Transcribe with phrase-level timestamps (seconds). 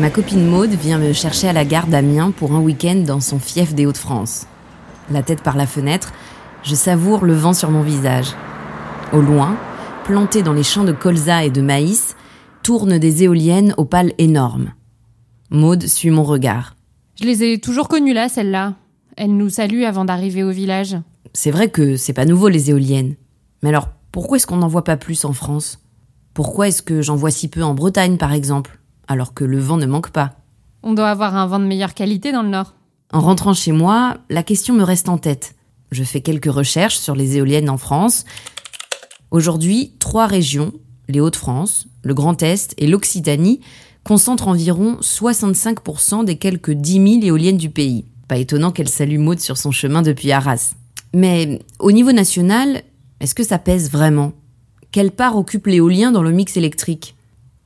[0.00, 3.38] Ma copine Maude vient me chercher à la gare d'Amiens pour un week-end dans son
[3.38, 4.46] fief des Hauts-de-France.
[5.10, 6.14] La tête par la fenêtre,
[6.62, 8.28] je savoure le vent sur mon visage.
[9.12, 9.58] Au loin,
[10.04, 12.16] plantés dans les champs de colza et de maïs,
[12.62, 14.72] tournent des éoliennes aux pales énormes.
[15.50, 16.76] Maude suit mon regard.
[17.20, 18.76] Je les ai toujours connues là, celles-là.
[19.18, 20.96] Elles nous saluent avant d'arriver au village.
[21.34, 23.16] C'est vrai que c'est pas nouveau les éoliennes.
[23.62, 25.78] Mais alors, pourquoi est-ce qu'on n'en voit pas plus en France?
[26.32, 28.79] Pourquoi est-ce que j'en vois si peu en Bretagne, par exemple,
[29.10, 30.30] alors que le vent ne manque pas
[30.84, 32.74] On doit avoir un vent de meilleure qualité dans le nord.
[33.12, 35.56] En rentrant chez moi, la question me reste en tête.
[35.90, 38.24] Je fais quelques recherches sur les éoliennes en France.
[39.32, 40.72] Aujourd'hui, trois régions,
[41.08, 43.60] les Hauts-de-France, le Grand Est et l'Occitanie,
[44.04, 48.04] concentrent environ 65% des quelques 10 000 éoliennes du pays.
[48.28, 50.74] Pas étonnant qu'elle salue Maud sur son chemin depuis Arras.
[51.12, 52.82] Mais au niveau national,
[53.18, 54.34] est-ce que ça pèse vraiment?
[54.92, 57.16] Quelle part occupe l'éolien dans le mix électrique?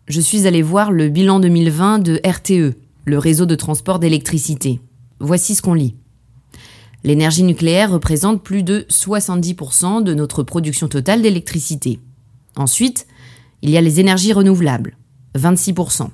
[0.06, 4.80] Je suis allé voir le bilan 2020 de RTE, le réseau de transport d'électricité.
[5.18, 5.94] Voici ce qu'on lit.
[7.04, 12.00] L'énergie nucléaire représente plus de 70% de notre production totale d'électricité.
[12.54, 13.06] Ensuite,
[13.62, 14.98] il y a les énergies renouvelables,
[15.38, 16.08] 26%.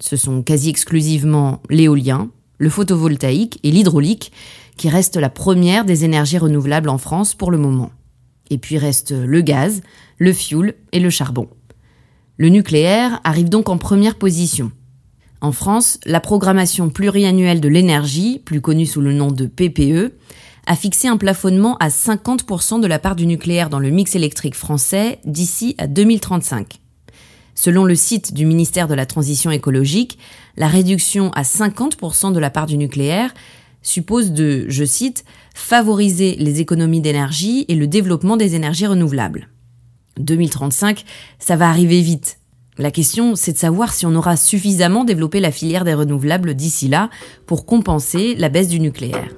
[0.00, 4.32] Ce sont quasi exclusivement l'éolien, le photovoltaïque et l'hydraulique
[4.76, 7.92] qui restent la première des énergies renouvelables en France pour le moment.
[8.50, 9.82] Et puis reste le gaz,
[10.18, 11.48] le fioul et le charbon.
[12.40, 14.72] Le nucléaire arrive donc en première position.
[15.42, 20.14] En France, la programmation pluriannuelle de l'énergie, plus connue sous le nom de PPE,
[20.66, 24.54] a fixé un plafonnement à 50% de la part du nucléaire dans le mix électrique
[24.54, 26.80] français d'ici à 2035.
[27.54, 30.18] Selon le site du ministère de la Transition écologique,
[30.56, 33.34] la réduction à 50% de la part du nucléaire
[33.82, 39.50] suppose de, je cite, favoriser les économies d'énergie et le développement des énergies renouvelables.
[40.20, 41.04] 2035,
[41.38, 42.38] ça va arriver vite.
[42.78, 46.88] La question, c'est de savoir si on aura suffisamment développé la filière des renouvelables d'ici
[46.88, 47.10] là
[47.46, 49.34] pour compenser la baisse du nucléaire.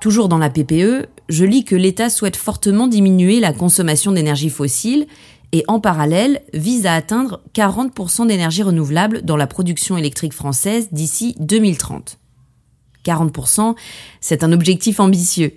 [0.00, 5.06] Toujours dans la PPE, je lis que l'État souhaite fortement diminuer la consommation d'énergie fossile
[5.52, 11.34] et en parallèle vise à atteindre 40% d'énergie renouvelable dans la production électrique française d'ici
[11.40, 12.18] 2030.
[13.04, 13.74] 40%,
[14.20, 15.54] c'est un objectif ambitieux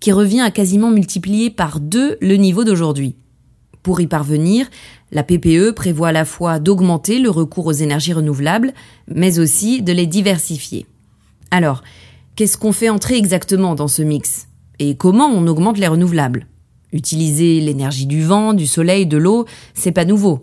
[0.00, 3.16] qui revient à quasiment multiplier par deux le niveau d'aujourd'hui.
[3.82, 4.68] Pour y parvenir,
[5.12, 8.74] la PPE prévoit à la fois d'augmenter le recours aux énergies renouvelables,
[9.06, 10.86] mais aussi de les diversifier.
[11.50, 11.82] Alors,
[12.36, 14.48] qu'est-ce qu'on fait entrer exactement dans ce mix?
[14.78, 16.46] Et comment on augmente les renouvelables?
[16.92, 20.42] Utiliser l'énergie du vent, du soleil, de l'eau, c'est pas nouveau.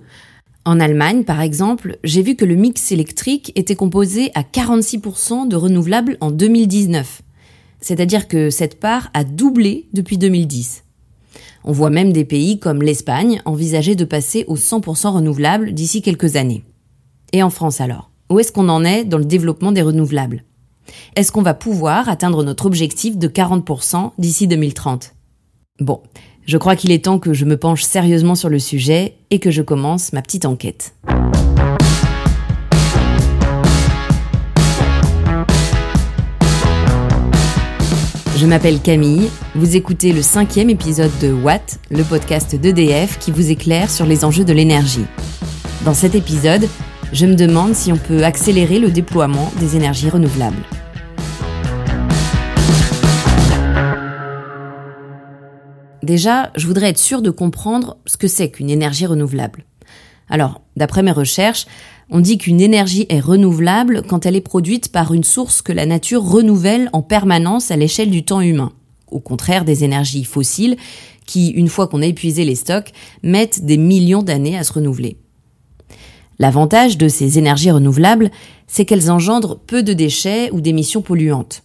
[0.64, 5.56] En Allemagne, par exemple, j'ai vu que le mix électrique était composé à 46% de
[5.56, 7.22] renouvelables en 2019.
[7.86, 10.86] C'est-à-dire que cette part a doublé depuis 2010.
[11.66, 16.36] On voit même des pays comme l'Espagne envisager de passer aux 100% renouvelables d'ici quelques
[16.36, 16.66] années.
[17.32, 18.10] Et en France alors?
[18.32, 20.46] Où est-ce qu'on en est dans le développement des renouvelables?
[21.16, 25.14] Est-ce qu'on va pouvoir atteindre notre objectif de 40% d'ici 2030
[25.80, 26.02] Bon,
[26.48, 29.52] je crois qu'il est temps que je me penche sérieusement sur le sujet et que
[29.52, 30.96] je commence ma petite enquête.
[38.36, 43.50] Je m'appelle Camille, vous écoutez le cinquième épisode de Watt, le podcast d'EDF qui vous
[43.50, 45.06] éclaire sur les enjeux de l'énergie.
[45.86, 46.68] Dans cet épisode,
[47.14, 50.64] je me demande si on peut accélérer le déploiement des énergies renouvelables.
[56.04, 59.64] Déjà, je voudrais être sûr de comprendre ce que c'est qu'une énergie renouvelable.
[60.30, 61.68] Alors, d'après mes recherches,
[62.10, 65.86] on dit qu'une énergie est renouvelable quand elle est produite par une source que la
[65.86, 68.72] nature renouvelle en permanence à l'échelle du temps humain.
[69.10, 70.78] Au contraire des énergies fossiles
[71.26, 72.92] qui, une fois qu'on a épuisé les stocks,
[73.24, 75.18] mettent des millions d'années à se renouveler.
[76.38, 78.30] L'avantage de ces énergies renouvelables,
[78.68, 81.64] c'est qu'elles engendrent peu de déchets ou d'émissions polluantes.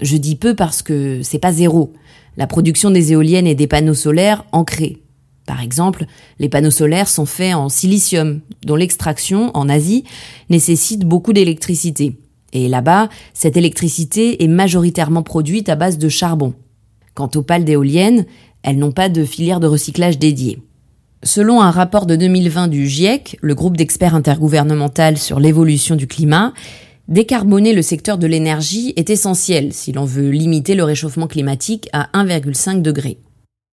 [0.00, 1.92] Je dis peu parce que c'est pas zéro
[2.36, 5.02] la production des éoliennes et des panneaux solaires ancrés.
[5.50, 6.06] Par exemple,
[6.38, 10.04] les panneaux solaires sont faits en silicium, dont l'extraction, en Asie,
[10.48, 12.16] nécessite beaucoup d'électricité.
[12.52, 16.54] Et là-bas, cette électricité est majoritairement produite à base de charbon.
[17.14, 18.26] Quant aux pales d'éoliennes,
[18.62, 20.62] elles n'ont pas de filière de recyclage dédiée.
[21.24, 26.52] Selon un rapport de 2020 du GIEC, le groupe d'experts intergouvernemental sur l'évolution du climat,
[27.08, 32.08] Décarboner le secteur de l'énergie est essentiel si l'on veut limiter le réchauffement climatique à
[32.14, 33.18] 1,5 degré.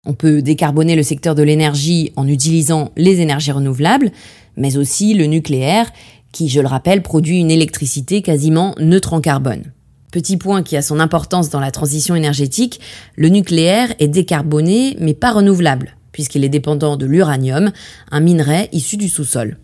[0.06, 4.12] On peut décarboner le secteur de l'énergie en utilisant les énergies renouvelables,
[4.56, 5.92] mais aussi le nucléaire,
[6.32, 9.72] qui, je le rappelle, produit une électricité quasiment neutre en carbone.
[10.12, 12.80] Petit point qui a son importance dans la transition énergétique,
[13.16, 17.72] le nucléaire est décarboné mais pas renouvelable, puisqu'il est dépendant de l'uranium,
[18.12, 19.58] un minerai issu du sous-sol.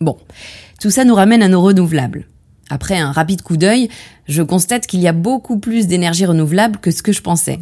[0.00, 0.16] Bon,
[0.80, 2.26] tout ça nous ramène à nos renouvelables.
[2.70, 3.88] Après un rapide coup d'œil,
[4.26, 7.58] je constate qu'il y a beaucoup plus d'énergie renouvelable que ce que je pensais.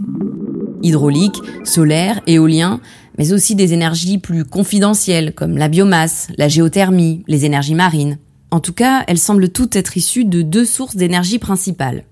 [0.86, 2.80] Hydraulique, solaire, éolien,
[3.18, 8.18] mais aussi des énergies plus confidentielles comme la biomasse, la géothermie, les énergies marines.
[8.52, 12.04] En tout cas, elles semblent toutes être issues de deux sources d'énergie principales.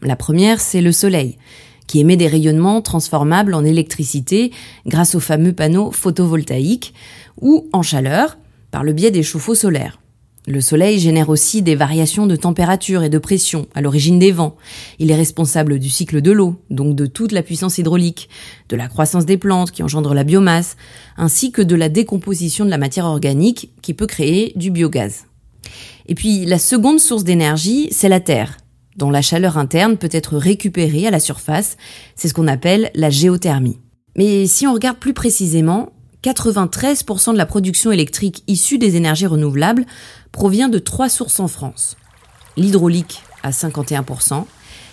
[0.00, 1.36] La première, c'est le soleil,
[1.86, 4.50] qui émet des rayonnements transformables en électricité
[4.86, 6.94] grâce aux fameux panneaux photovoltaïques,
[7.40, 8.38] ou en chaleur,
[8.70, 10.01] par le biais des chauffe-eau solaires.
[10.48, 14.56] Le soleil génère aussi des variations de température et de pression à l'origine des vents.
[14.98, 18.28] Il est responsable du cycle de l'eau, donc de toute la puissance hydraulique,
[18.68, 20.76] de la croissance des plantes qui engendre la biomasse,
[21.16, 25.26] ainsi que de la décomposition de la matière organique qui peut créer du biogaz.
[26.06, 28.56] Et puis la seconde source d'énergie, c'est la Terre,
[28.96, 31.76] dont la chaleur interne peut être récupérée à la surface.
[32.16, 33.78] C'est ce qu'on appelle la géothermie.
[34.16, 35.92] Mais si on regarde plus précisément,
[36.22, 39.84] 93% de la production électrique issue des énergies renouvelables
[40.30, 41.96] provient de trois sources en France.
[42.56, 44.44] L'hydraulique à 51%,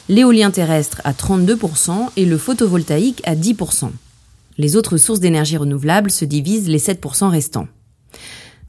[0.07, 3.91] l'éolien terrestre à 32% et le photovoltaïque à 10%.
[4.57, 7.67] Les autres sources d'énergie renouvelables se divisent les 7% restants.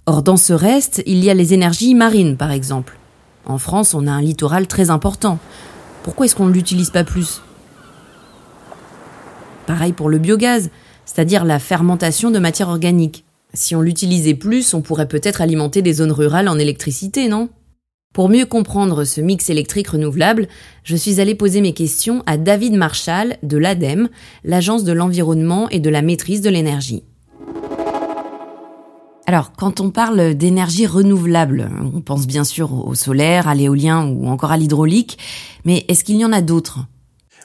[0.06, 2.98] Or, dans ce reste, il y a les énergies marines, par exemple.
[3.46, 5.38] En France, on a un littoral très important.
[6.02, 7.40] Pourquoi est-ce qu'on ne l'utilise pas plus?
[9.66, 10.68] Pareil pour le biogaz
[11.12, 13.24] c'est-à-dire la fermentation de matière organique.
[13.52, 17.48] Si on l'utilisait plus, on pourrait peut-être alimenter des zones rurales en électricité, non?
[18.14, 20.46] Pour mieux comprendre ce mix électrique renouvelable,
[20.84, 24.08] je suis allée poser mes questions à David Marshall de l'ADEME,
[24.44, 27.02] l'Agence de l'environnement et de la maîtrise de l'énergie.
[29.26, 34.28] Alors, quand on parle d'énergie renouvelable, on pense bien sûr au solaire, à l'éolien ou
[34.28, 35.18] encore à l'hydraulique,
[35.64, 36.86] mais est-ce qu'il y en a d'autres?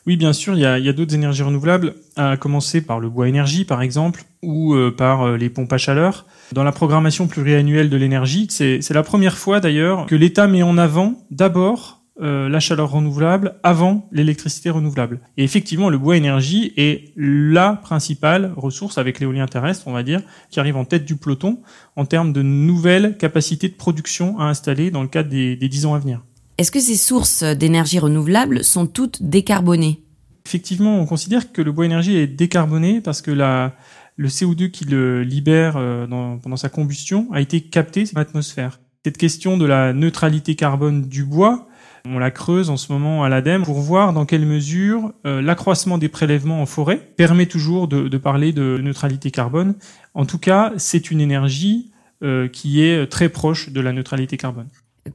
[0.08, 3.66] Oui, bien sûr, il y a, d'autres énergies renouvelables, à commencer par le bois énergie,
[3.66, 6.28] par exemple, ou euh, par euh, les pompes à chaleur.
[6.52, 10.78] Dans la programmation pluriannuelle de l'énergie, c'est la première fois d'ailleurs que l'État met en
[10.78, 15.22] avant d'abord euh, la chaleur renouvelable avant l'électricité renouvelable.
[15.38, 20.22] Et effectivement, le bois énergie est la principale ressource avec l'éolien terrestre, on va dire,
[20.52, 21.60] qui arrive en tête du peloton
[21.96, 25.88] en termes de nouvelles capacités de production à installer dans le cadre des, des 10
[25.88, 26.22] ans à venir.
[26.58, 30.02] Est-ce que ces sources d'énergie renouvelable sont toutes décarbonées?
[30.46, 35.76] Effectivement, on considère que le bois énergie est décarboné parce que le CO2 qu'il libère
[35.76, 36.08] euh,
[36.42, 38.80] pendant sa combustion a été capté dans l'atmosphère.
[39.04, 41.68] Cette question de la neutralité carbone du bois,
[42.06, 45.98] on la creuse en ce moment à l'ADEME pour voir dans quelle mesure euh, l'accroissement
[45.98, 49.76] des prélèvements en forêt permet toujours de, de, parler de neutralité carbone.
[50.14, 51.92] En tout cas, c'est une énergie
[52.24, 54.70] euh, qui est très proche de la neutralité carbone.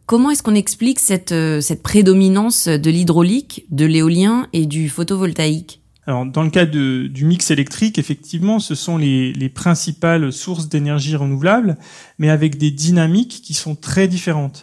[0.07, 5.81] Comment est-ce qu'on explique cette, euh, cette prédominance de l'hydraulique, de l'éolien et du photovoltaïque?
[6.07, 11.15] Alors, dans le cas du mix électrique, effectivement, ce sont les, les principales sources d'énergie
[11.15, 11.77] renouvelable,
[12.19, 14.63] mais avec des dynamiques qui sont très différentes.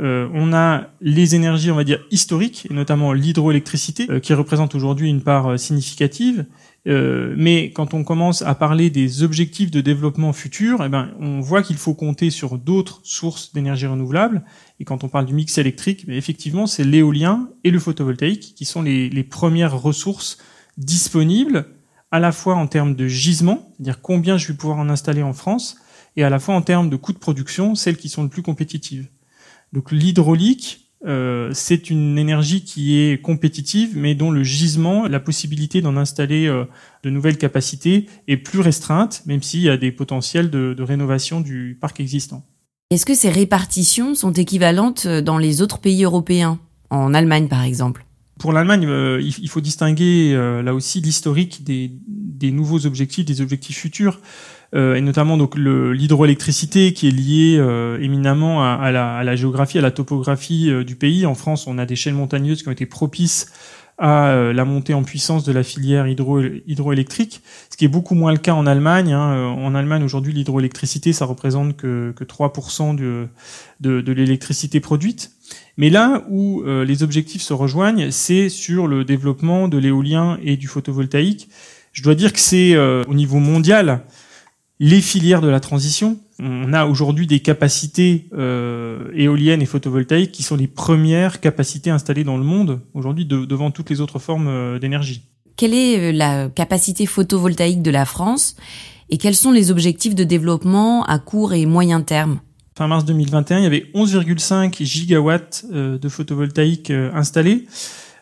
[0.00, 4.74] Euh, on a les énergies, on va dire, historiques, et notamment l'hydroélectricité, euh, qui représente
[4.74, 6.46] aujourd'hui une part significative.
[6.88, 11.40] Euh, mais quand on commence à parler des objectifs de développement futur, eh ben, on
[11.40, 14.42] voit qu'il faut compter sur d'autres sources d'énergie renouvelable.
[14.80, 18.64] Et quand on parle du mix électrique, ben, effectivement, c'est l'éolien et le photovoltaïque qui
[18.64, 20.38] sont les, premières ressources
[20.76, 21.66] disponibles,
[22.10, 25.32] à la fois en termes de gisement, c'est-à-dire combien je vais pouvoir en installer en
[25.32, 25.76] France,
[26.16, 28.42] et à la fois en termes de coûts de production, celles qui sont les plus
[28.42, 29.08] compétitives.
[29.72, 35.80] Donc l'hydraulique, euh, c'est une énergie qui est compétitive, mais dont le gisement, la possibilité
[35.80, 36.64] d'en installer euh,
[37.02, 41.40] de nouvelles capacités est plus restreinte, même s'il y a des potentiels de, de rénovation
[41.40, 42.44] du parc existant.
[42.90, 46.58] Est-ce que ces répartitions sont équivalentes dans les autres pays européens,
[46.90, 48.04] en Allemagne par exemple.
[48.38, 53.40] Pour l'Allemagne, euh, il faut distinguer euh, là aussi l'historique des, des, nouveaux objectifs, des
[53.40, 59.16] objectifs futurs, euh, et notamment donc l'hydroélectricité qui est liée euh, éminemment à, à, la,
[59.16, 61.26] à, la, géographie, à la topographie euh, du pays.
[61.26, 63.52] En France, on a des chaînes montagneuses qui ont été propices
[63.98, 68.32] à la montée en puissance de la filière hydro, hydroélectrique, ce qui est beaucoup moins
[68.32, 69.12] le cas en Allemagne.
[69.12, 69.50] Hein.
[69.50, 73.28] En Allemagne, aujourd'hui, l'hydroélectricité, ça représente que, que 3% de,
[73.80, 75.30] de, de l'électricité produite.
[75.76, 80.56] Mais là où euh, les objectifs se rejoignent, c'est sur le développement de l'éolien et
[80.56, 81.48] du photovoltaïque.
[81.92, 84.02] Je dois dire que c'est euh, au niveau mondial
[84.82, 86.18] les filières de la transition.
[86.40, 92.24] On a aujourd'hui des capacités euh, éoliennes et photovoltaïques qui sont les premières capacités installées
[92.24, 95.22] dans le monde aujourd'hui de, devant toutes les autres formes euh, d'énergie.
[95.54, 98.56] Quelle est euh, la capacité photovoltaïque de la France
[99.08, 102.40] et quels sont les objectifs de développement à court et moyen terme?
[102.76, 107.66] Fin mars 2021, il y avait 11,5 gigawatts de photovoltaïque installés.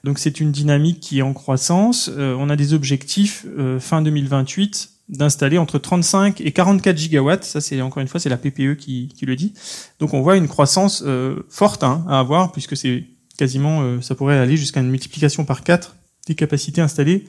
[0.04, 2.10] Donc c'est une dynamique qui est en croissance.
[2.18, 3.46] on a des objectifs
[3.78, 7.44] fin 2028 d'installer entre 35 et 44 gigawatts.
[7.44, 9.52] Ça, c'est encore une fois, c'est la PPE qui, qui, le dit.
[9.98, 13.04] Donc, on voit une croissance euh, forte hein, à avoir, puisque c'est
[13.36, 17.26] quasiment, euh, ça pourrait aller jusqu'à une multiplication par 4 des capacités installées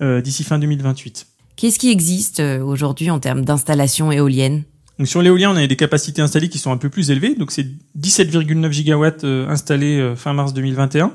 [0.00, 1.26] euh, d'ici fin 2028.
[1.56, 4.64] Qu'est-ce qui existe aujourd'hui en termes d'installation éolienne
[4.98, 7.36] donc sur l'éolien, on a des capacités installées qui sont un peu plus élevées.
[7.36, 7.64] Donc c'est
[8.00, 11.12] 17,9 gigawatts installés fin mars 2021.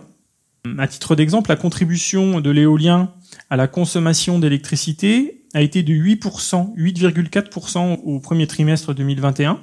[0.78, 3.12] À titre d'exemple, la contribution de l'éolien
[3.50, 9.60] à la consommation d'électricité a été de 8%, 8,4% au premier trimestre 2021.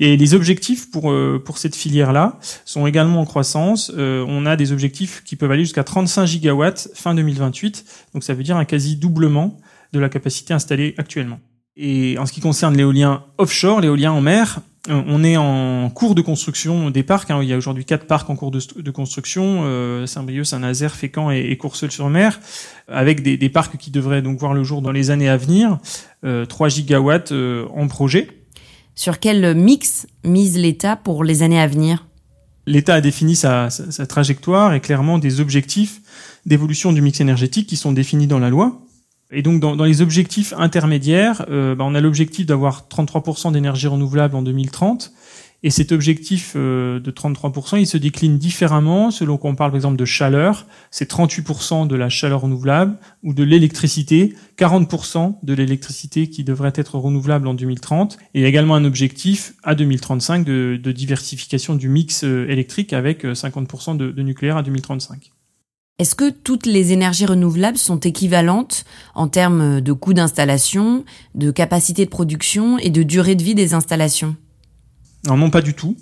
[0.00, 3.92] Et les objectifs pour, euh, pour cette filière-là sont également en croissance.
[3.96, 7.84] Euh, on a des objectifs qui peuvent aller jusqu'à 35 gigawatts fin 2028.
[8.12, 9.56] Donc ça veut dire un quasi doublement
[9.92, 11.38] de la capacité installée actuellement.
[11.76, 16.20] Et en ce qui concerne l'éolien offshore, l'éolien en mer, on est en cours de
[16.20, 17.30] construction des parcs.
[17.30, 17.40] Hein.
[17.42, 21.56] Il y a aujourd'hui quatre parcs en cours de, construction euh, Saint-Brieuc, Saint-Nazaire, Fécamp et,
[21.56, 22.38] Courseul-sur-Mer,
[22.88, 25.78] avec des, parcs qui devraient donc voir le jour dans les années à venir.
[26.22, 28.28] 3 euh, gigawatts en projet.
[28.94, 32.06] Sur quel mix mise l'État pour les années à venir?
[32.66, 36.00] L'État a défini sa, sa trajectoire et clairement des objectifs
[36.46, 38.83] d'évolution du mix énergétique qui sont définis dans la loi.
[39.34, 44.36] Et donc dans, les objectifs intermédiaires, euh, bah, on a l'objectif d'avoir 33% d'énergie renouvelable
[44.36, 45.12] en 2030.
[45.66, 49.96] Et cet objectif euh, de 33%, il se décline différemment selon qu'on parle par exemple
[49.96, 56.44] de chaleur, c'est 38% de la chaleur renouvelable, ou de l'électricité, 40% de l'électricité qui
[56.44, 58.18] devrait être renouvelable en 2030.
[58.34, 63.96] Et également un objectif à 2035 de, de diversification du mix euh, électrique avec 50%
[63.96, 65.33] de, de nucléaire à 2035.
[66.00, 68.84] Est-ce que toutes les énergies renouvelables sont équivalentes
[69.14, 71.04] en termes de coût d'installation,
[71.36, 74.34] de capacité de production et de durée de vie des installations?
[75.24, 75.96] Non, pas du tout.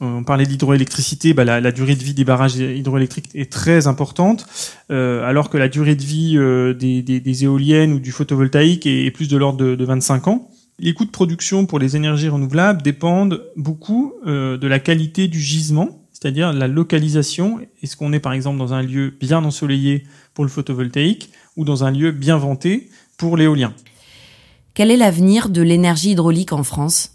[0.00, 4.46] Euh, on parlait d'hydroélectricité, bah, la, durée de vie des barrages hydroélectriques est très importante,
[4.92, 9.28] euh, alors que la durée de vie euh, des, éoliennes ou du photovoltaïque est, plus
[9.28, 10.48] de l'ordre de, de, 25 ans.
[10.78, 16.03] Les coûts de production pour les énergies renouvelables dépendent beaucoup de la qualité du gisement
[16.24, 17.60] c'est-à-dire la localisation.
[17.82, 21.84] Est-ce qu'on est par exemple dans un lieu bien ensoleillé pour le photovoltaïque ou dans
[21.84, 22.88] un lieu bien venté
[23.18, 23.74] pour l'éolien?
[24.72, 27.10] Quel est l'avenir de l'énergie hydraulique en France?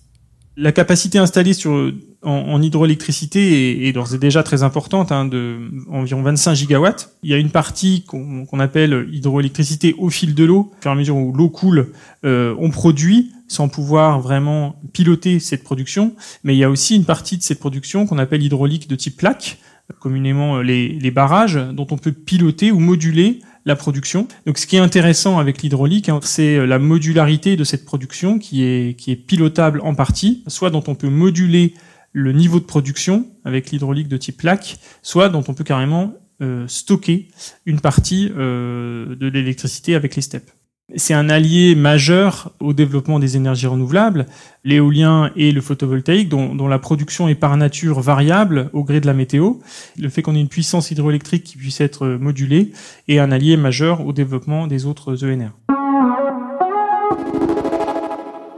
[0.57, 5.57] La capacité installée sur, en, hydroélectricité est, d'ores et déjà très importante, hein, de
[5.89, 7.11] environ 25 gigawatts.
[7.23, 10.71] Il y a une partie qu'on appelle hydroélectricité au fil de l'eau.
[10.71, 11.93] Au fur et à mesure où l'eau coule,
[12.25, 16.15] euh, on produit sans pouvoir vraiment piloter cette production.
[16.43, 19.17] Mais il y a aussi une partie de cette production qu'on appelle hydraulique de type
[19.17, 19.57] plaque,
[19.99, 24.27] communément euh, les, les, barrages, dont on peut piloter ou moduler la production.
[24.45, 28.39] Donc ce qui est intéressant avec l'hydraulique, hein, c'est euh, la modularité de cette production
[28.39, 31.73] qui est, qui est pilotable en partie, soit dont on peut moduler
[32.13, 36.67] le niveau de production avec l'hydraulique de type plaque, soit dont on peut carrément euh,
[36.67, 37.27] stocker
[37.65, 40.51] une partie de l'électricité avec les steppes.
[40.95, 44.25] C'est un allié majeur au développement des énergies renouvelables,
[44.63, 49.13] l'éolien et le photovoltaïque, dont, la production est par nature variable au gré de la
[49.13, 49.55] météo.
[49.99, 52.71] Le fait qu'on ait une puissance hydroélectrique qui puisse être modulée
[53.07, 55.51] est un allié majeur au développement des autres ENR.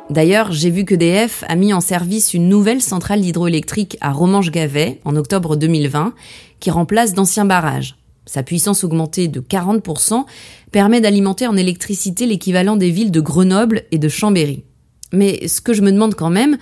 [0.10, 5.00] D'ailleurs, j'ai vu que DF a mis en service une nouvelle centrale hydroélectrique à Romanche-Gavet
[5.04, 6.14] en octobre 2020
[6.60, 7.96] qui remplace d'anciens barrages.
[8.32, 10.24] Sa puissance augmentée de 40%
[10.72, 14.64] permet d'alimenter en électricité l'équivalent des villes de Grenoble et de Chambéry.
[15.12, 16.58] Mais ce que je me demande quand même,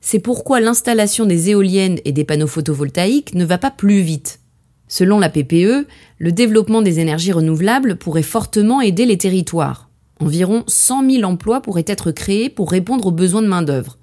[0.00, 4.40] c'est pourquoi l'installation des éoliennes et des panneaux photovoltaïques ne va pas plus vite?
[4.88, 5.86] Selon la PPE,
[6.18, 9.90] le développement des énergies renouvelables pourrait fortement aider les territoires.
[10.18, 13.96] Environ 100 000 emplois pourraient être créés pour répondre aux besoins de main-d'œuvre.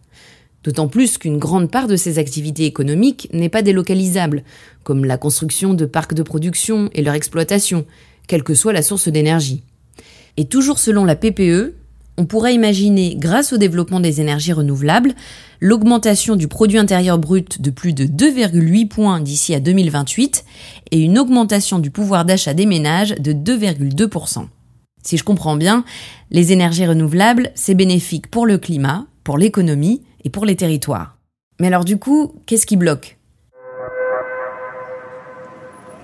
[0.63, 4.43] D'autant plus qu'une grande part de ces activités économiques n'est pas délocalisable,
[4.83, 7.85] comme la construction de parcs de production et leur exploitation,
[8.27, 9.63] quelle que soit la source d'énergie.
[10.37, 11.75] Et toujours selon la PPE,
[12.17, 15.13] on pourrait imaginer, grâce au développement des énergies renouvelables,
[15.61, 20.43] l'augmentation du produit intérieur brut de plus de 2,8 points d'ici à 2028
[20.91, 24.47] et une augmentation du pouvoir d'achat des ménages de 2,2%.
[25.01, 25.85] Si je comprends bien,
[26.29, 31.17] les énergies renouvelables, c'est bénéfique pour le climat, pour l'économie et pour les territoires.
[31.59, 33.17] Mais alors du coup, qu'est-ce qui bloque?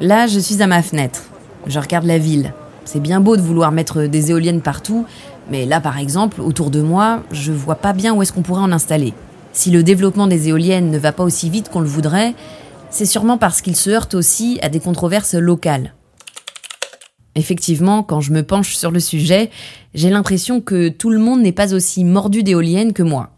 [0.01, 1.24] Là, je suis à ma fenêtre.
[1.67, 2.53] Je regarde la ville.
[2.84, 5.05] C'est bien beau de vouloir mettre des éoliennes partout,
[5.50, 8.62] mais là par exemple, autour de moi, je vois pas bien où est-ce qu'on pourrait
[8.62, 9.13] en installer.
[9.53, 12.36] Si le développement des éoliennes ne va pas aussi vite qu'on le voudrait,
[12.89, 15.93] c'est sûrement parce qu'il se heurte aussi à des controverses locales.
[17.36, 19.50] Effectivement, quand je me penche sur le sujet,
[19.93, 23.35] j'ai l'impression que tout le monde n'est pas aussi mordu d'éoliennes que moi.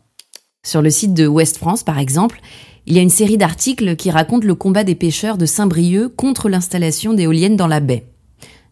[0.67, 2.41] Sur le site de Ouest France, par exemple,
[2.87, 6.49] il y a une série d'articles qui racontent le combat des pêcheurs de Saint-Brieuc contre
[6.49, 8.03] l'installation d'éoliennes dans la baie.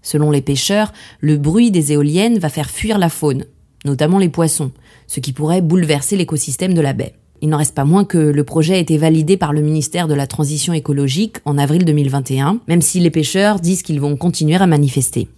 [0.02, 3.46] Selon les pêcheurs, le bruit des éoliennes va faire fuir la faune.
[3.86, 4.72] notamment les poissons,
[5.08, 7.14] ce qui pourrait bouleverser l'écosystème de la baie.
[7.42, 10.16] Il n'en reste pas moins que le projet a été validé par le ministère de
[10.16, 14.68] la Transition écologique en avril 2021, même si les pêcheurs disent qu'ils vont continuer à
[14.68, 15.30] manifester.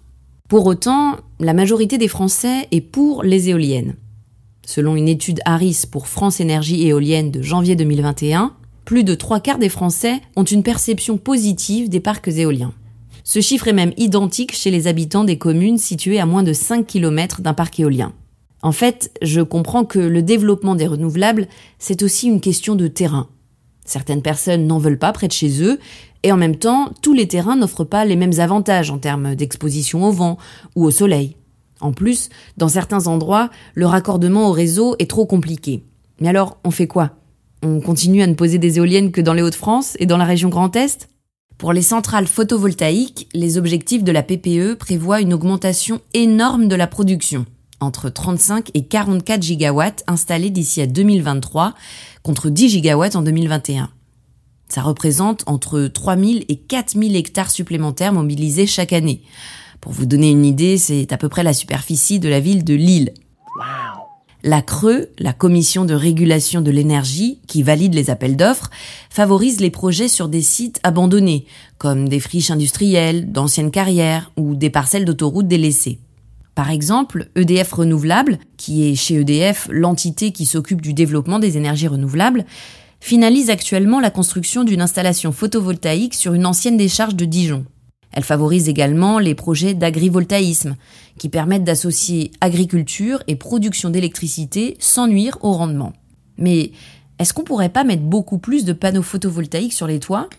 [0.50, 3.94] Pour autant, la majorité des Français est pour les éoliennes.
[4.68, 9.60] Selon une étude Harris pour France Énergie Éolienne de janvier 2021, plus de trois quarts
[9.60, 12.74] des Français ont une perception positive des parcs éoliens.
[13.24, 16.86] Ce chiffre est même identique chez les habitants des communes situées à moins de 5
[16.86, 18.12] km d'un parc éolien.
[18.62, 21.48] En fait, je comprends que le développement des renouvelables,
[21.80, 23.30] c'est aussi une question de terrain.
[23.86, 25.80] Certaines personnes n'en veulent pas près de chez eux,
[26.24, 30.04] et en même temps, tous les terrains n'offrent pas les mêmes avantages en termes d'exposition
[30.04, 30.38] au vent
[30.76, 31.37] ou au soleil.
[31.80, 35.84] En plus, dans certains endroits, le raccordement au réseau est trop compliqué.
[36.20, 37.12] Mais alors, on fait quoi?
[37.64, 40.50] On continue à ne poser des éoliennes que dans les Hauts-de-France et dans la région
[40.50, 41.10] Grand Est?
[41.58, 46.88] Pour les centrales photovoltaïques, les objectifs de la PPE prévoient une augmentation énorme de la
[46.88, 47.46] production
[47.80, 51.74] entre 35 et 44 gigawatts installés d'ici à 2023
[52.24, 53.90] contre 10 gigawatts en 2021.
[54.70, 59.22] Ça représente entre 3000 et 4000 hectares supplémentaires mobilisés chaque année.
[59.88, 62.74] Pour vous donner une idée, c'est à peu près la superficie de la ville de
[62.74, 63.14] Lille.
[64.44, 68.70] La Creux, la commission de régulation de l'énergie, qui valide les appels d'offres,
[69.10, 71.46] favorise les projets sur des sites abandonnés,
[71.78, 76.00] comme des friches industrielles, d'anciennes carrières ou des parcelles d'autoroutes délaissées.
[76.54, 81.88] Par exemple, EDF Renouvelable, qui est chez EDF l'entité qui s'occupe du développement des énergies
[81.88, 82.44] renouvelables,
[83.00, 87.66] finalise actuellement la construction d'une installation photovoltaïque sur une ancienne décharge de Dijon.
[88.12, 90.76] Elle favorise également les projets d'agrivoltaïsme,
[91.18, 95.94] qui permettent d'associer agriculture et production d'électricité sans nuire au rendement.
[96.38, 96.72] Mais
[97.20, 100.30] est-ce qu'on pourrait pas mettre beaucoup plus de panneaux photovoltaïques sur les toits?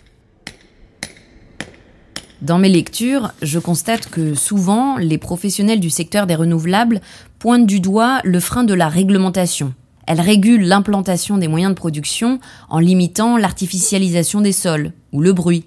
[2.40, 7.00] Dans mes lectures, je constate que souvent, les professionnels du secteur des renouvelables
[7.40, 9.74] pointent du doigt le frein de la réglementation.
[10.06, 12.38] Elle régule l'implantation des moyens de production
[12.68, 15.64] en limitant l'artificialisation des sols ou le bruit,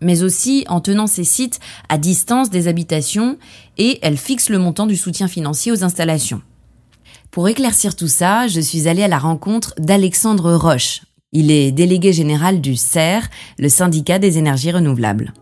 [0.00, 3.38] mais aussi en tenant ces sites à distance des habitations
[3.78, 6.42] et elle fixe le montant du soutien financier aux installations.
[7.30, 11.02] Pour éclaircir tout ça, je suis allée à la rencontre d'Alexandre Roche.
[11.32, 13.20] Il est délégué général du CER,
[13.58, 15.32] le syndicat des énergies renouvelables.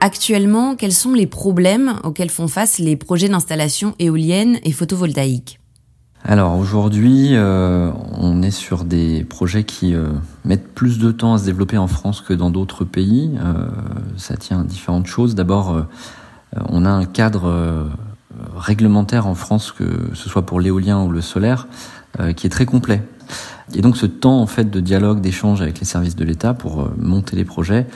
[0.00, 5.59] Actuellement, quels sont les problèmes auxquels font face les projets d'installation éolienne et photovoltaïque
[6.24, 10.08] alors aujourd'hui, euh, on est sur des projets qui euh,
[10.44, 13.38] mettent plus de temps à se développer en France que dans d'autres pays.
[13.42, 13.68] Euh,
[14.16, 15.34] ça tient à différentes choses.
[15.34, 15.86] D'abord,
[16.68, 17.88] on a un cadre
[18.54, 21.68] réglementaire en France, que ce soit pour l'éolien ou le solaire,
[22.36, 23.02] qui est très complet.
[23.74, 26.90] Et donc ce temps en fait de dialogue, d'échange avec les services de l'État pour
[26.98, 27.86] monter les projets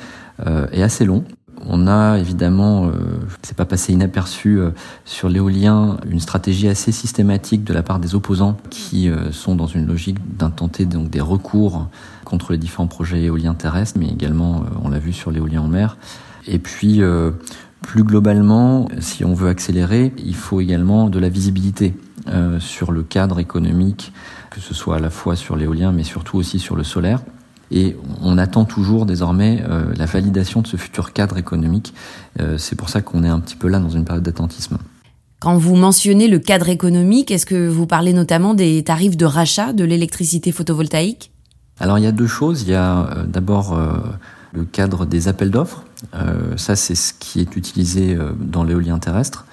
[0.73, 1.25] est assez long.
[1.67, 2.91] On a évidemment, euh,
[3.43, 4.71] c'est pas passé inaperçu euh,
[5.05, 9.67] sur l'éolien, une stratégie assez systématique de la part des opposants qui euh, sont dans
[9.67, 11.89] une logique d'intenter donc des recours
[12.25, 15.69] contre les différents projets éoliens terrestres, mais également, euh, on l'a vu sur l'éolien en
[15.69, 15.97] mer.
[16.47, 17.01] Et puis,
[17.81, 21.97] plus globalement, si on veut accélérer, il faut également de la visibilité
[22.59, 24.13] sur le cadre économique,
[24.51, 27.21] que ce soit à la fois sur l'éolien, mais surtout aussi sur le solaire.
[27.71, 31.95] Et on attend toujours désormais euh, la validation de ce futur cadre économique.
[32.41, 34.79] Euh, c'est pour ça qu'on est un petit peu là dans une période d'attentisme.
[35.41, 39.73] Quand vous mentionnez le cadre économique, est-ce que vous parlez notamment des tarifs de rachat
[39.73, 41.33] de l'électricité photovoltaïque?
[41.81, 42.63] Alors il y a deux choses.
[42.63, 43.79] Il y a euh, d'abord
[44.53, 45.85] le cadre des appels d'offres.
[46.57, 49.47] ça c'est ce qui est utilisé dans l'éolien terrestre.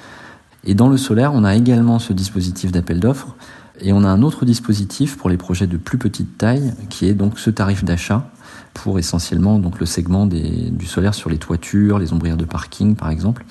[0.64, 3.36] Et dans le solaire, on a également ce dispositif d'appel d'offres
[3.82, 7.14] et on a un autre dispositif pour les projets de plus petite taille, qui est
[7.14, 8.30] donc ce tarif d'achat
[8.74, 13.10] pour essentiellement donc le segment du solaire sur les toitures, les ombrières de parking par
[13.10, 13.46] exemple.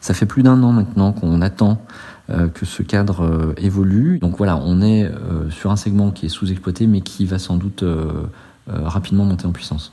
[0.00, 1.80] Ça fait plus d'un an maintenant qu'on attend
[2.30, 4.18] euh, que ce cadre euh, évolue.
[4.18, 7.56] Donc voilà, on est euh, sur un segment qui est sous-exploité, mais qui va sans
[7.56, 7.84] doute
[8.66, 9.92] rapidement monter en puissance.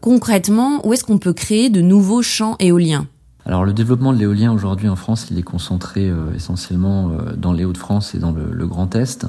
[0.00, 3.06] concrètement, où est-ce qu'on peut créer de nouveaux champs éoliens?
[3.46, 7.52] Alors le développement de l'éolien aujourd'hui en France, il est concentré euh, essentiellement euh, dans
[7.52, 9.26] les Hauts-de-France et dans le, Grand Est.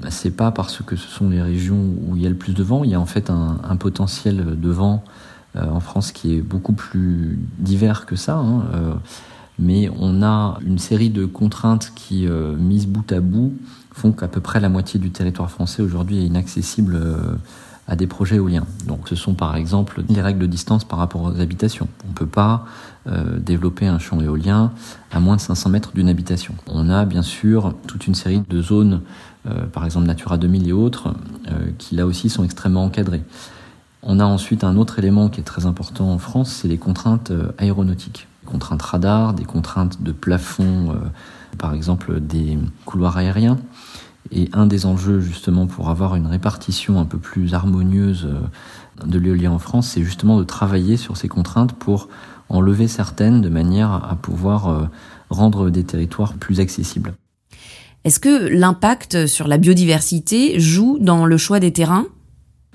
[0.00, 2.54] Bah, c'est pas parce que ce sont les régions où il y a le plus
[2.54, 2.84] de vent.
[2.84, 5.02] Il y a en fait un, potentiel de vent
[5.56, 8.36] euh, en France qui est beaucoup plus divers que ça.
[8.36, 8.64] Hein,
[9.58, 12.28] mais on a une série de contraintes qui,
[12.60, 13.54] mises bout à bout,
[13.92, 16.96] font qu'à peu près la moitié du territoire français aujourd'hui est inaccessible
[17.88, 18.66] à des projets éoliens.
[18.86, 21.88] Donc ce sont par exemple les règles de distance par rapport aux habitations.
[22.04, 22.66] On ne peut pas
[23.10, 24.70] euh, développer un champ éolien
[25.10, 26.54] à moins de 500 mètres d'une habitation.
[26.66, 29.00] On a bien sûr toute une série de zones,
[29.46, 31.14] euh, par exemple Natura 2000 et autres,
[31.50, 33.22] euh, qui là aussi sont extrêmement encadrées.
[34.02, 37.32] On a ensuite un autre élément qui est très important en France, c'est les contraintes
[37.56, 38.28] aéronautiques.
[38.44, 40.94] Contraintes radar, des contraintes de plafond,
[41.56, 43.58] par exemple des couloirs aériens.
[44.30, 48.28] Et un des enjeux justement pour avoir une répartition un peu plus harmonieuse
[49.04, 52.08] de l'éolien en France, c'est justement de travailler sur ces contraintes pour
[52.48, 54.88] en lever certaines de manière à pouvoir
[55.30, 57.14] rendre des territoires plus accessibles.
[58.04, 62.06] Est-ce que l'impact sur la biodiversité joue dans le choix des terrains?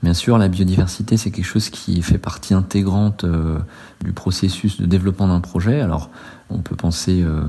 [0.04, 3.58] Bien sûr, la biodiversité, c'est quelque chose qui fait partie intégrante euh,
[4.04, 5.80] du processus de développement d'un projet.
[5.80, 6.10] Alors,
[6.50, 7.42] on peut penser euh,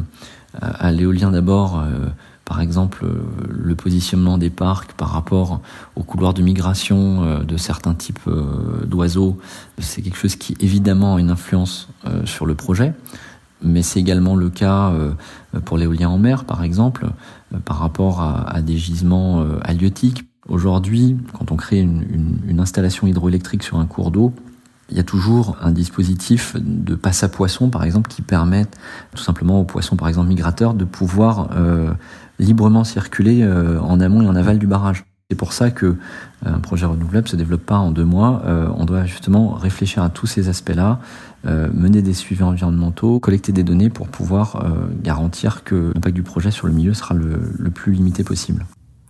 [0.62, 2.06] à, l'éolien d'abord, euh,
[2.44, 3.06] par exemple,
[3.48, 5.60] le positionnement des parcs par rapport
[5.96, 8.28] aux couloirs de migration de certains types
[8.84, 9.38] d'oiseaux.
[9.78, 11.88] C'est quelque chose qui, évidemment, a une influence
[12.26, 12.92] sur le projet.
[13.62, 14.92] Mais c'est également le cas
[15.64, 17.06] pour l'éolien en mer, par exemple,
[17.64, 23.86] par rapport à, des gisements halieutiques Aujourd'hui, quand on crée une, installation hydroélectrique sur un
[23.86, 24.32] cours d'eau,
[24.90, 28.66] il y a toujours un dispositif de passe à poisson, par exemple, qui permet
[29.14, 31.92] tout simplement aux poissons, par exemple migrateurs, de pouvoir euh,
[32.38, 35.04] librement circuler euh, en amont et en aval du barrage.
[35.30, 35.94] C'est pour ça que euh,
[36.44, 38.42] un projet renouvelable se développe pas en deux mois.
[38.76, 41.00] on doit justement réfléchir à tous ces aspects-là,
[41.44, 44.62] mener des suivis environnementaux, collecter des données pour pouvoir
[45.02, 48.64] garantir que l'impact du projet sur le milieu sera le plus limité possible.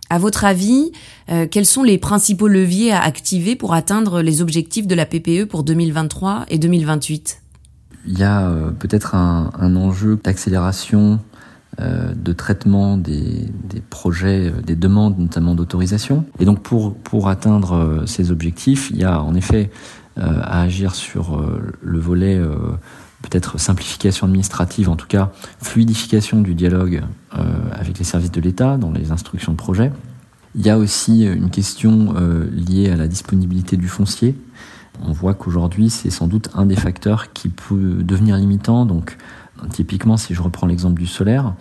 [0.09, 0.91] À votre avis,
[1.31, 5.45] euh, quels sont les principaux leviers à activer pour atteindre les objectifs de la PPE
[5.45, 7.41] pour 2023 et 2028
[8.05, 11.34] Il y a euh, peut-être un, enjeu d'accélération euh,
[11.79, 13.51] de traitement des,
[13.89, 16.25] projets, des demandes notamment d'autorisation.
[16.39, 19.71] Et donc pour, pour atteindre ces objectifs, il y a en effet
[20.15, 21.45] à agir sur
[21.81, 22.39] le volet
[23.25, 27.03] peut-être simplification administrative, en tout cas fluidification du dialogue
[27.37, 29.91] euh, avec les services de l'État dans les instructions de projet.
[30.55, 34.35] Il y a aussi une question euh, liée à la disponibilité du foncier.
[35.03, 38.85] On voit qu'aujourd'hui, c'est sans doute un des facteurs qui peut devenir limitant.
[38.85, 39.17] Donc,
[39.71, 41.53] typiquement, si je reprends l'exemple du solaire,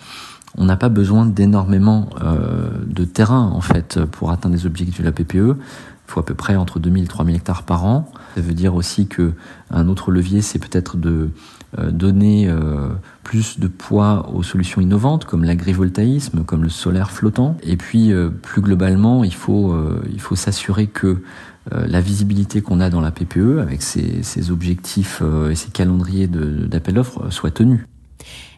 [0.56, 5.04] on n'a pas besoin d'énormément euh, de terrain en fait pour atteindre les objectifs de
[5.04, 5.56] la PPE.
[5.56, 8.12] Il faut à peu près entre 2000 et 3000 hectares par an.
[8.34, 9.32] Ça veut dire aussi que
[9.70, 11.30] un autre levier, c'est peut-être de
[11.78, 12.90] euh, donner euh,
[13.24, 17.56] plus de poids aux solutions innovantes comme l'agrivoltaïsme, comme le solaire flottant.
[17.62, 19.74] Et puis plus globalement, il faut
[20.12, 21.22] il faut s'assurer que
[21.70, 27.30] la visibilité qu'on a dans la PPE avec ses, objectifs et ses calendriers d'appel d'offres
[27.30, 27.86] soit tenue.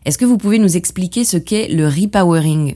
[0.05, 2.75] Est-ce que vous pouvez nous expliquer ce qu'est le repowering?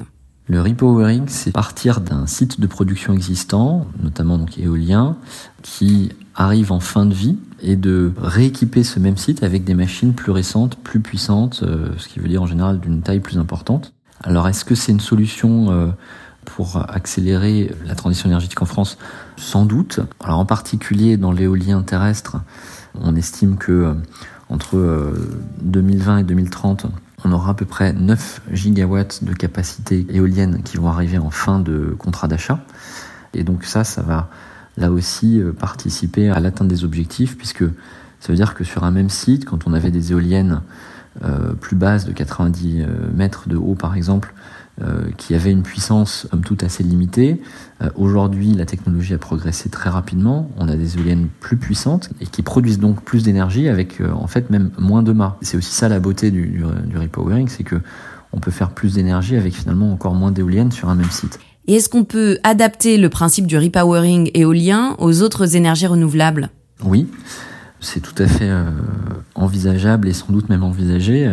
[0.50, 5.16] Le repowering, c'est partir d'un site de production existant, notamment donc éolien,
[5.62, 10.12] qui arrive en fin de vie et de rééquiper ce même site avec des machines
[10.12, 13.92] plus récentes, plus puissantes, euh, ce qui veut dire en général d'une taille plus importante.
[14.24, 15.86] Alors est-ce que c'est une solution euh,
[16.56, 18.98] pour accélérer la transition énergétique en France
[19.36, 20.00] Sans doute.
[20.22, 22.38] Alors en particulier dans l'éolien terrestre,
[22.94, 23.94] on estime que euh,
[24.48, 25.14] entre
[25.62, 26.86] 2020 et 2030,
[27.24, 31.60] on aura à peu près 9 gigawatts de capacité éolienne qui vont arriver en fin
[31.60, 32.60] de contrat d'achat.
[33.34, 34.28] Et donc ça, ça va
[34.76, 37.64] là aussi euh, participer à l'atteinte des objectifs, puisque
[38.20, 40.62] ça veut dire que sur un même site, quand on avait des éoliennes
[41.24, 44.34] euh, plus basses de 90 euh, mètres de haut par exemple,
[45.16, 47.40] qui avaient une puissance somme toute assez limitée.
[47.96, 50.50] Aujourd'hui, la technologie a progressé très rapidement.
[50.56, 54.50] On a des éoliennes plus puissantes et qui produisent donc plus d'énergie avec en fait
[54.50, 55.36] même moins de mâts.
[55.42, 57.76] C'est aussi ça la beauté du, du, repowering, c'est que
[58.32, 61.38] on peut faire plus d'énergie avec finalement encore moins d'éoliennes sur un même site.
[61.66, 66.50] Et est-ce qu'on peut adapter le principe du repowering éolien aux autres énergies renouvelables?
[66.82, 67.06] Oui,
[67.80, 68.64] c'est tout à fait euh,
[69.34, 71.26] envisageable et sans doute même envisagé.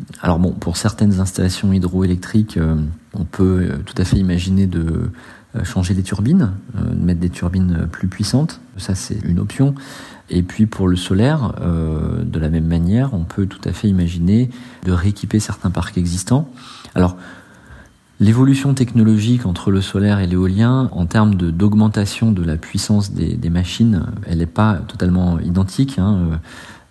[0.00, 2.76] Euh, alors bon, pour certaines installations hydroélectriques, euh,
[3.14, 5.10] on peut tout à fait imaginer de
[5.64, 8.60] changer les turbines, de mettre des turbines plus puissantes.
[8.76, 9.74] Ça, c'est une option.
[10.28, 14.48] Et puis pour le solaire, de la même manière, on peut tout à fait imaginer
[14.84, 16.48] de rééquiper certains parcs existants.
[16.94, 17.16] Alors,
[18.20, 24.04] L'évolution technologique entre le solaire et l'éolien, en termes d'augmentation de, la puissance des, machines,
[24.26, 25.98] elle n'est pas totalement identique.
[25.98, 26.38] Hein.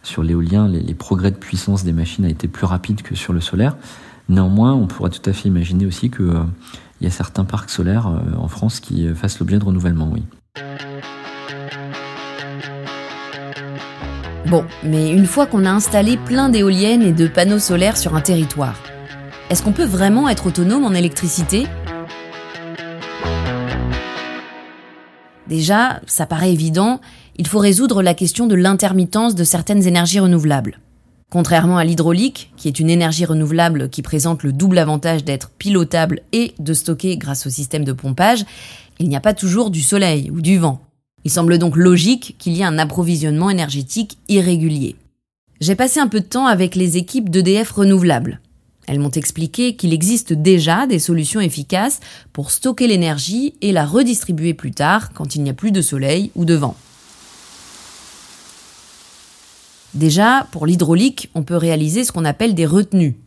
[0.10, 3.34] Euh, sur l'éolien, les, progrès de puissance des machines a été plus rapide que sur
[3.34, 3.76] le solaire.
[4.28, 6.44] Néanmoins, on pourrait tout à fait imaginer aussi qu'il euh,
[7.02, 10.24] y a certains parcs solaires euh, en France qui fassent l'objet de renouvellement, oui.
[14.48, 18.22] Bon, mais une fois qu'on a installé plein d'éoliennes et de panneaux solaires sur un
[18.22, 18.76] territoire,
[19.50, 21.68] est-ce qu'on peut vraiment être autonome en électricité?
[25.48, 27.00] Déjà, ça paraît évident,
[27.40, 30.80] il faut résoudre la question de l'intermittence de certaines énergies renouvelables.
[31.32, 36.22] Contrairement à l'hydraulique, qui est une énergie renouvelable qui présente le double avantage d'être pilotable
[36.34, 38.44] et de stocker grâce au système de pompage,
[39.00, 40.82] il n'y a pas toujours du soleil ou du vent.
[41.24, 44.98] Il semble donc logique qu'il y ait un approvisionnement énergétique irrégulier.
[45.62, 48.42] J'ai passé un peu de temps avec les équipes d'EDF renouvelables.
[48.86, 52.02] Elles m'ont expliqué qu'il existe déjà des solutions efficaces
[52.34, 56.32] pour stocker l'énergie et la redistribuer plus tard quand il n'y a plus de soleil
[56.36, 56.76] ou de vent.
[59.94, 63.18] Déjà, pour l'hydraulique, on peut réaliser ce qu'on appelle des retenues.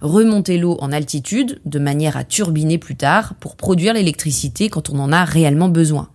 [0.00, 4.98] Remonter l'eau en altitude de manière à turbiner plus tard pour produire l'électricité quand on
[4.98, 6.08] en a réellement besoin.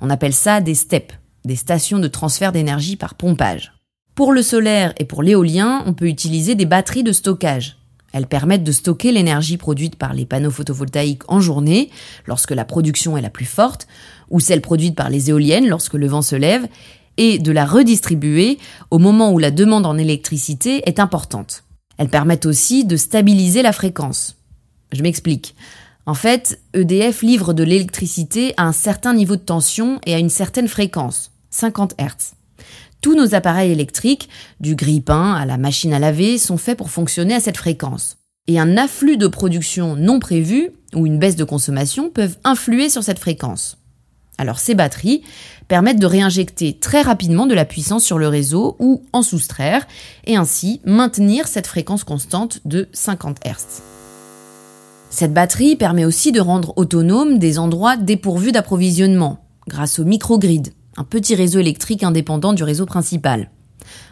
[0.00, 3.72] On appelle ça des steps, des stations de transfert d'énergie par pompage.
[4.14, 7.76] Pour le solaire et pour l'éolien, on peut utiliser des batteries de stockage.
[8.12, 11.90] Elles permettent de stocker l'énergie produite par les panneaux photovoltaïques en journée,
[12.26, 13.86] lorsque la production est la plus forte,
[14.30, 16.66] ou celle produite par les éoliennes lorsque le vent se lève,
[17.16, 18.58] et de la redistribuer
[18.90, 21.64] au moment où la demande en électricité est importante.
[21.98, 24.36] Elles permettent aussi de stabiliser la fréquence.
[24.92, 25.54] Je m'explique.
[26.06, 30.30] En fait, EDF livre de l'électricité à un certain niveau de tension et à une
[30.30, 32.34] certaine fréquence, 50 Hz.
[33.00, 34.28] Tous nos appareils électriques,
[34.60, 38.18] du grille-pain à la machine à laver, sont faits pour fonctionner à cette fréquence.
[38.46, 43.02] Et un afflux de production non prévu ou une baisse de consommation peuvent influer sur
[43.02, 43.79] cette fréquence.
[44.40, 45.22] Alors ces batteries
[45.68, 49.86] permettent de réinjecter très rapidement de la puissance sur le réseau ou en soustraire
[50.24, 53.82] et ainsi maintenir cette fréquence constante de 50 Hz.
[55.10, 61.04] Cette batterie permet aussi de rendre autonomes des endroits dépourvus d'approvisionnement grâce au microgrid, un
[61.04, 63.50] petit réseau électrique indépendant du réseau principal.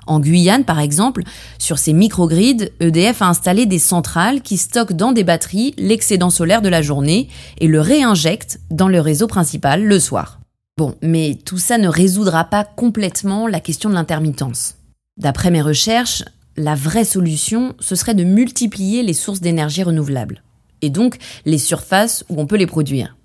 [0.07, 1.23] En Guyane, par exemple,
[1.59, 6.63] sur ces microgrids, EDF a installé des centrales qui stockent dans des batteries l'excédent solaire
[6.63, 10.41] de la journée et le réinjectent dans le réseau principal le soir.
[10.79, 14.77] Bon, mais tout ça ne résoudra pas complètement la question de l'intermittence.
[15.19, 16.23] D'après mes recherches,
[16.57, 20.43] la vraie solution, ce serait de multiplier les sources d'énergie renouvelables,
[20.83, 23.17] et donc les surfaces où on peut les produire.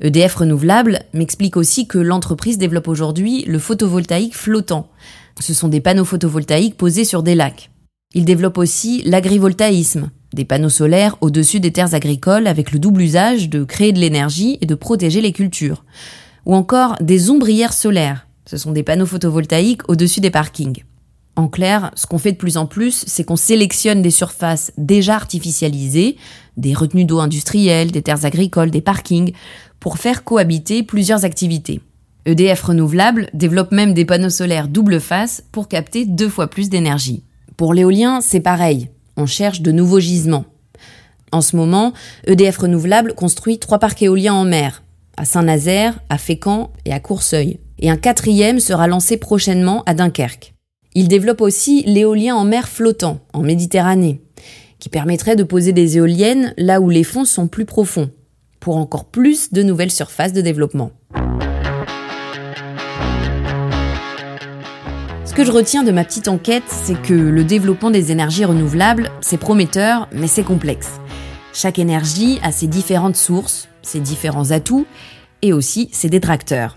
[0.00, 4.88] EDF Renouvelable m'explique aussi que l'entreprise développe aujourd'hui le photovoltaïque flottant.
[5.40, 7.70] Ce sont des panneaux photovoltaïques posés sur des lacs.
[8.14, 13.48] Il développe aussi l'agrivoltaïsme, des panneaux solaires au-dessus des terres agricoles avec le double usage
[13.48, 15.84] de créer de l'énergie et de protéger les cultures.
[16.46, 18.26] Ou encore des ombrières solaires.
[18.46, 20.84] Ce sont des panneaux photovoltaïques au-dessus des parkings.
[21.36, 25.14] En clair, ce qu'on fait de plus en plus, c'est qu'on sélectionne des surfaces déjà
[25.14, 26.16] artificialisées,
[26.56, 29.32] des retenues d'eau industrielles, des terres agricoles, des parkings,
[29.78, 31.80] pour faire cohabiter plusieurs activités.
[32.28, 37.24] EDF Renouvelable développe même des panneaux solaires double face pour capter deux fois plus d'énergie.
[37.56, 38.90] Pour l'éolien, c'est pareil.
[39.16, 40.44] On cherche de nouveaux gisements.
[41.32, 41.94] En ce moment,
[42.26, 44.82] EDF Renouvelable construit trois parcs éoliens en mer,
[45.16, 47.60] à Saint-Nazaire, à Fécamp et à Courceuil.
[47.78, 50.52] Et un quatrième sera lancé prochainement à Dunkerque.
[50.94, 54.20] Il développe aussi l'éolien en mer flottant, en Méditerranée,
[54.78, 58.10] qui permettrait de poser des éoliennes là où les fonds sont plus profonds,
[58.60, 60.90] pour encore plus de nouvelles surfaces de développement.
[65.38, 69.36] Que je retiens de ma petite enquête, c'est que le développement des énergies renouvelables, c'est
[69.36, 70.98] prometteur, mais c'est complexe.
[71.54, 74.84] Chaque énergie a ses différentes sources, ses différents atouts
[75.42, 76.76] et aussi ses détracteurs.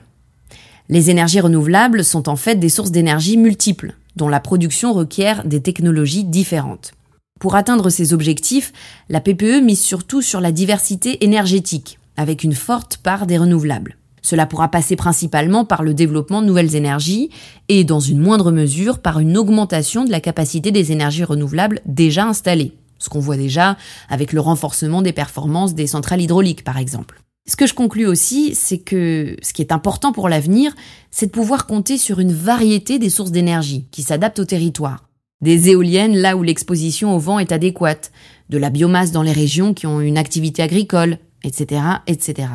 [0.89, 5.63] Les énergies renouvelables sont en fait des sources d'énergie multiples, dont la production requiert des
[5.63, 6.91] technologies différentes.
[7.39, 8.73] Pour atteindre ces objectifs,
[9.09, 13.97] la PPE mise surtout sur la diversité énergétique, avec une forte part des renouvelables.
[14.21, 17.29] Cela pourra passer principalement par le développement de nouvelles énergies
[17.69, 22.25] et, dans une moindre mesure, par une augmentation de la capacité des énergies renouvelables déjà
[22.25, 23.77] installées, ce qu'on voit déjà
[24.09, 27.21] avec le renforcement des performances des centrales hydrauliques, par exemple.
[27.47, 30.73] Ce que je conclus aussi, c'est que ce qui est important pour l'avenir,
[31.09, 35.03] c'est de pouvoir compter sur une variété des sources d'énergie qui s'adaptent au territoire
[35.41, 38.11] des éoliennes là où l'exposition au vent est adéquate,
[38.49, 42.49] de la biomasse dans les régions qui ont une activité agricole, etc., etc.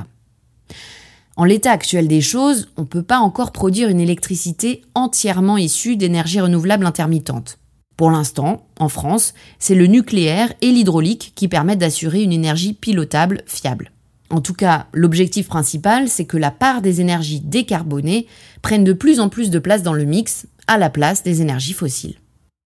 [1.36, 5.96] En l'état actuel des choses, on ne peut pas encore produire une électricité entièrement issue
[5.96, 7.58] d'énergie renouvelable intermittente.
[7.98, 13.42] Pour l'instant, en France, c'est le nucléaire et l'hydraulique qui permettent d'assurer une énergie pilotable
[13.46, 13.92] fiable.
[14.30, 18.26] En tout cas, l'objectif principal, c'est que la part des énergies décarbonées
[18.62, 21.74] prenne de plus en plus de place dans le mix, à la place des énergies
[21.74, 22.16] fossiles.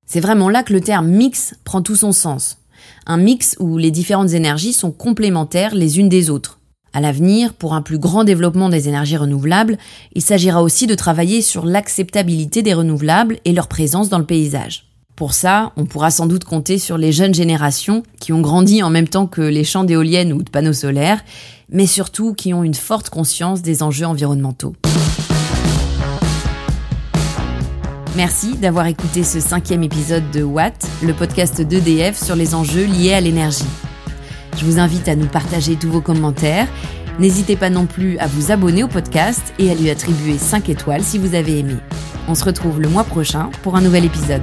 [0.06, 2.58] C'est vraiment là que le terme mix prend tout son sens.
[3.04, 6.59] Un mix où les différentes énergies sont complémentaires les unes des autres.
[6.92, 9.78] À l'avenir, pour un plus grand développement des énergies renouvelables,
[10.14, 14.86] il s'agira aussi de travailler sur l'acceptabilité des renouvelables et leur présence dans le paysage.
[15.14, 18.90] Pour ça, on pourra sans doute compter sur les jeunes générations qui ont grandi en
[18.90, 21.22] même temps que les champs d'éoliennes ou de panneaux solaires,
[21.68, 24.74] mais surtout qui ont une forte conscience des enjeux environnementaux.
[28.16, 33.12] Merci d'avoir écouté ce cinquième épisode de Watt, le podcast d'EDF sur les enjeux liés
[33.12, 33.64] à l'énergie.
[34.56, 36.68] Je vous invite à nous partager tous vos commentaires
[37.20, 41.02] N'hésitez pas non plus à vous abonner au podcast et à lui attribuer 5 étoiles
[41.02, 41.74] si vous avez aimé.
[42.28, 44.42] On se retrouve le mois prochain pour un nouvel épisode.